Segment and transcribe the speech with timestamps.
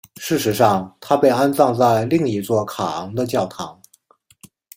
[0.15, 3.79] 事实上她被安葬在另一座卡昂的教堂。